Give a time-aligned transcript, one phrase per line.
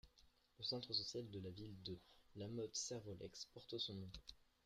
[0.57, 1.95] Le centre social de la ville de
[2.35, 4.09] La Motte-Servolex porte son nom.